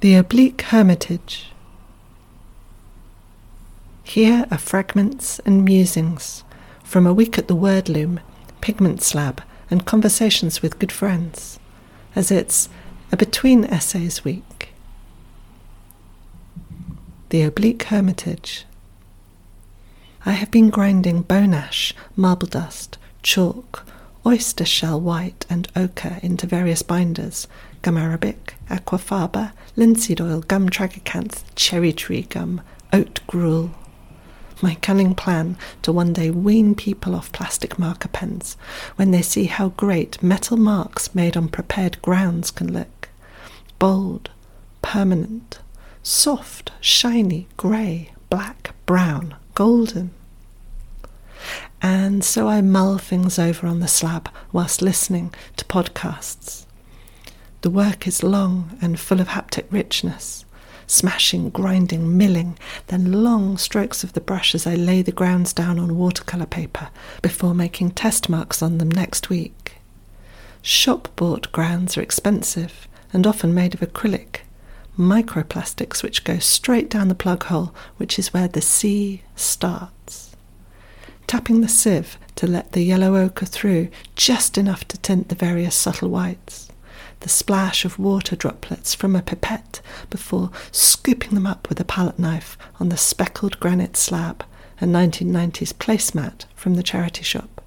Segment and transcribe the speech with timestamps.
[0.00, 1.50] The Oblique Hermitage.
[4.04, 6.44] Here are fragments and musings
[6.84, 8.20] from a week at the Wordloom,
[8.60, 11.58] Pigment Slab, and conversations with good friends,
[12.14, 12.68] as it's
[13.10, 14.68] a between essays week.
[17.30, 18.66] The Oblique Hermitage.
[20.24, 23.84] I have been grinding bone ash, marble dust, chalk,
[24.28, 27.48] oyster shell white, and ochre into various binders
[27.80, 32.60] gum arabic, aquafaba, linseed oil, gum tragacanth, cherry tree gum,
[32.92, 33.70] oat gruel.
[34.60, 38.58] My cunning plan to one day wean people off plastic marker pens
[38.96, 43.08] when they see how great metal marks made on prepared grounds can look.
[43.78, 44.28] Bold,
[44.82, 45.60] permanent,
[46.02, 50.10] soft, shiny, grey, black, brown, golden.
[51.80, 56.66] And so I mull things over on the slab whilst listening to podcasts.
[57.60, 60.44] The work is long and full of haptic richness,
[60.86, 65.78] smashing, grinding, milling, then long strokes of the brush as I lay the grounds down
[65.78, 66.88] on watercolour paper
[67.20, 69.76] before making test marks on them next week.
[70.62, 74.40] Shop bought grounds are expensive and often made of acrylic,
[74.98, 79.92] microplastics which go straight down the plug hole, which is where the sea starts.
[81.28, 85.76] Tapping the sieve to let the yellow ochre through just enough to tint the various
[85.76, 86.68] subtle whites
[87.20, 92.18] the splash of water droplets from a pipette before scooping them up with a palette
[92.18, 94.42] knife on the speckled granite slab,
[94.80, 97.62] a 1990s placemat from the charity shop.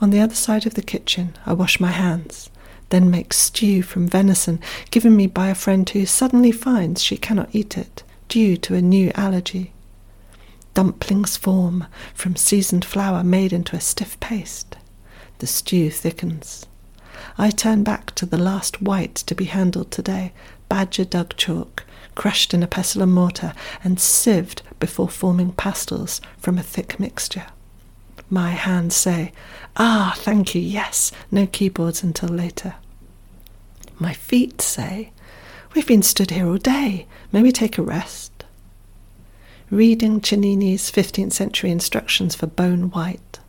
[0.00, 2.48] On the other side of the kitchen, I wash my hands,
[2.88, 7.54] then make stew from venison given me by a friend who suddenly finds she cannot
[7.54, 9.73] eat it due to a new allergy.
[10.74, 14.76] Dumplings form from seasoned flour made into a stiff paste.
[15.38, 16.66] The stew thickens.
[17.38, 20.32] I turn back to the last white to be handled today,
[20.68, 26.58] badger dug chalk, crushed in a pestle and mortar and sieved before forming pastels from
[26.58, 27.46] a thick mixture.
[28.28, 29.32] My hands say,
[29.76, 32.74] Ah, thank you, yes, no keyboards until later.
[33.98, 35.12] My feet say,
[35.74, 38.33] We've been stood here all day, may we take a rest?
[39.70, 43.40] Reading Cennini's 15th century instructions for bone white.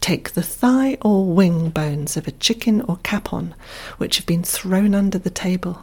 [0.00, 3.54] Take the thigh or wing bones of a chicken or capon
[3.98, 5.82] which have been thrown under the table.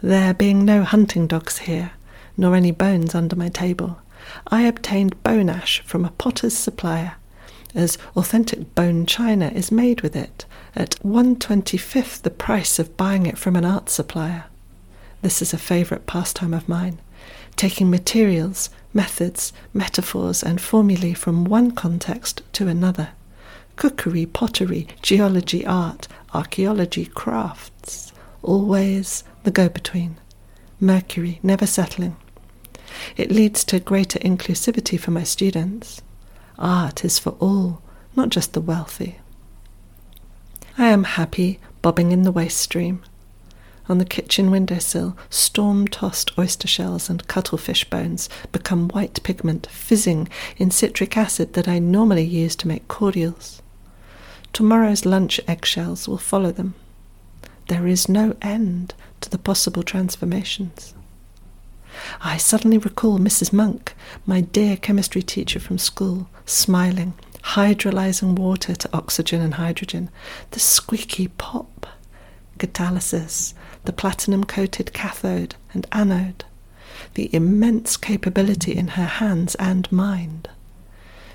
[0.00, 1.90] There being no hunting dogs here,
[2.36, 3.98] nor any bones under my table,
[4.46, 7.14] I obtained bone ash from a potter's supplier,
[7.74, 12.96] as authentic bone china is made with it at one twenty fifth the price of
[12.96, 14.44] buying it from an art supplier.
[15.20, 17.00] This is a favourite pastime of mine,
[17.60, 23.10] taking materials, methods, metaphors, and formulae from one context to another.
[23.76, 30.16] Cookery, pottery, geology, art, archaeology, crafts, always the go between.
[30.80, 32.16] Mercury, never settling.
[33.18, 36.00] It leads to greater inclusivity for my students.
[36.58, 37.82] Art is for all,
[38.16, 39.18] not just the wealthy.
[40.78, 43.02] I am happy bobbing in the waste stream,
[43.90, 50.28] on the kitchen windowsill, storm tossed oyster shells and cuttlefish bones become white pigment fizzing
[50.56, 53.60] in citric acid that I normally use to make cordials.
[54.52, 56.74] Tomorrow's lunch eggshells will follow them.
[57.68, 60.94] There is no end to the possible transformations.
[62.22, 63.52] I suddenly recall Mrs.
[63.52, 70.10] Monk, my dear chemistry teacher from school, smiling, hydrolyzing water to oxygen and hydrogen,
[70.52, 71.86] the squeaky pop,
[72.60, 73.54] catalysis,
[73.84, 76.44] the platinum coated cathode and anode,
[77.14, 80.48] the immense capability in her hands and mind.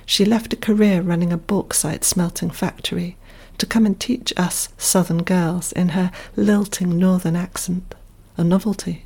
[0.05, 3.17] She left a career running a bauxite smelting factory
[3.57, 7.95] to come and teach us southern girls in her lilting northern accent,
[8.37, 9.03] a novelty.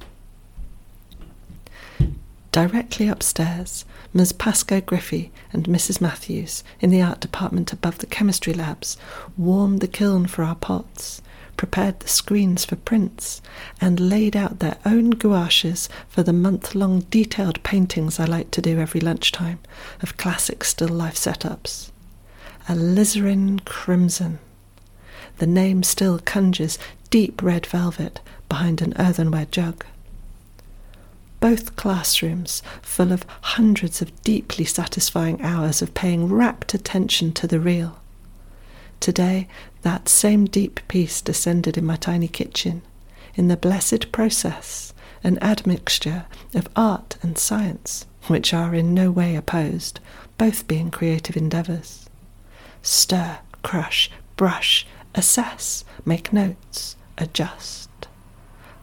[2.51, 4.33] Directly upstairs, Ms.
[4.33, 6.01] Pascoe Griffey and Mrs.
[6.01, 8.97] Matthews, in the art department above the chemistry labs,
[9.37, 11.21] warmed the kiln for our pots
[11.59, 13.41] prepared the screens for prints,
[13.81, 18.61] and laid out their own gouaches for the month long detailed paintings I like to
[18.61, 19.59] do every lunchtime
[20.01, 21.91] of classic still life setups.
[22.69, 24.39] Alizarin Crimson.
[25.39, 26.79] The name still conjures
[27.09, 29.85] deep red velvet behind an earthenware jug.
[31.41, 37.59] Both classrooms full of hundreds of deeply satisfying hours of paying rapt attention to the
[37.59, 37.98] real
[38.99, 39.47] Today,
[39.81, 42.81] that same deep peace descended in my tiny kitchen,
[43.35, 44.93] in the blessed process,
[45.23, 49.99] an admixture of art and science, which are in no way opposed,
[50.37, 52.09] both being creative endeavours.
[52.81, 54.85] Stir, crush, brush,
[55.15, 57.89] assess, make notes, adjust.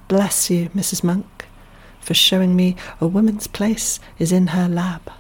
[0.08, 1.02] Bless you, Mrs.
[1.02, 1.46] Monk,
[2.00, 5.10] for showing me a woman's place is in her lab.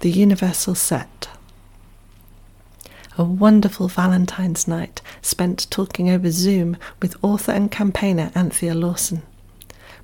[0.00, 1.29] The Universal Set.
[3.20, 9.20] A wonderful Valentine's night spent talking over Zoom with author and campaigner Anthea Lawson.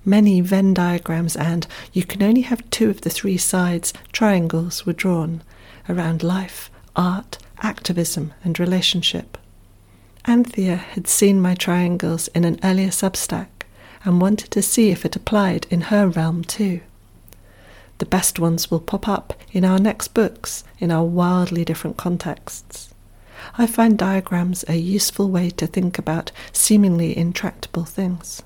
[0.04, 4.92] Many Venn diagrams and you can only have two of the three sides triangles were
[4.92, 5.42] drawn
[5.88, 9.38] around life, art, activism, and relationship.
[10.26, 13.48] Anthea had seen my triangles in an earlier Substack
[14.04, 16.82] and wanted to see if it applied in her realm too.
[17.96, 22.92] The best ones will pop up in our next books in our wildly different contexts.
[23.58, 28.42] I find diagrams a useful way to think about seemingly intractable things.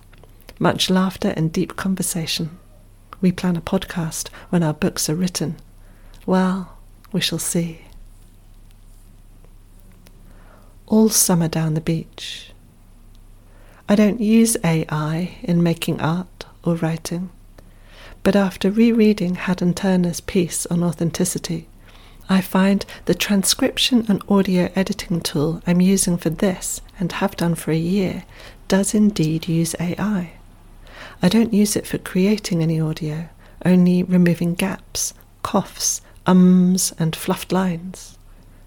[0.59, 2.59] Much laughter and deep conversation.
[3.21, 5.57] We plan a podcast when our books are written.
[6.27, 6.77] Well,
[7.13, 7.83] we shall see
[10.91, 12.51] all summer down the beach.
[13.89, 17.31] I don't use AI in making art or writing,
[18.23, 21.69] but after rereading Haddon Turner's piece on authenticity,
[22.33, 27.57] I find the transcription and audio editing tool I'm using for this and have done
[27.57, 28.23] for a year
[28.69, 30.35] does indeed use AI.
[31.21, 33.29] I don't use it for creating any audio,
[33.67, 35.13] only removing gaps,
[35.43, 38.17] coughs, ums, and fluffed lines.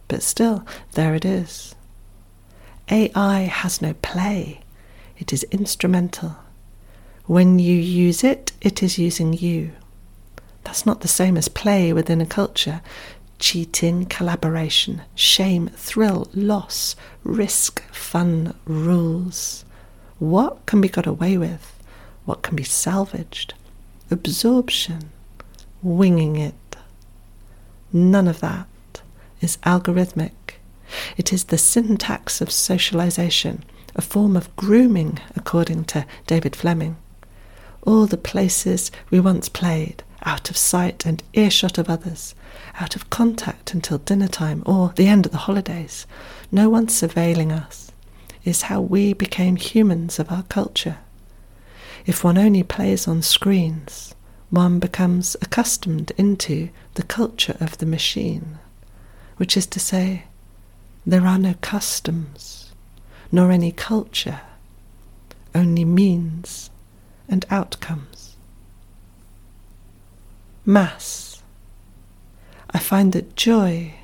[0.09, 1.73] But still, there it is.
[2.91, 4.59] AI has no play,
[5.17, 6.35] it is instrumental.
[7.27, 9.71] When you use it, it is using you.
[10.65, 12.81] That's not the same as play within a culture.
[13.39, 19.65] Cheating, collaboration, shame, thrill, loss, risk, fun, rules.
[20.19, 21.77] What can be got away with?
[22.25, 23.53] What can be salvaged?
[24.09, 25.11] Absorption,
[25.81, 26.55] winging it.
[27.91, 28.67] None of that
[29.41, 30.31] is algorithmic
[31.17, 33.63] it is the syntax of socialization,
[33.95, 36.97] a form of grooming, according to David Fleming.
[37.83, 42.35] All the places we once played, out of sight and earshot of others,
[42.79, 46.05] out of contact until dinner time or the end of the holidays,
[46.51, 47.91] no one surveilling us,
[48.43, 50.97] is how we became humans of our culture.
[52.05, 54.13] If one only plays on screens,
[54.49, 58.59] one becomes accustomed into the culture of the machine,
[59.37, 60.25] which is to say,
[61.05, 62.71] there are no customs,
[63.31, 64.41] nor any culture,
[65.55, 66.69] only means
[67.27, 68.22] and outcomes.
[70.65, 71.41] Mass.
[72.71, 73.95] I find that joy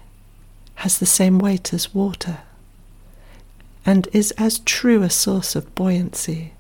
[0.75, 2.39] has the same weight as water
[3.85, 6.53] and is as true a source of buoyancy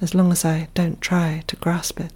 [0.00, 2.12] as long as I don't try to grasp it.